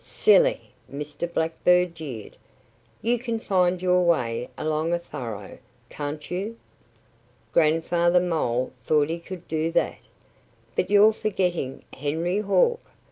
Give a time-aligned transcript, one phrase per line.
[0.03, 1.31] "Silly!" Mr.
[1.31, 2.35] Blackbird jeered.
[3.03, 5.59] "You can find your way along a furrow,
[5.91, 6.57] can't you?"
[7.53, 9.99] Grandfather Mole thought he could do that.
[10.75, 12.81] "But you're forgetting Henry Hawk!"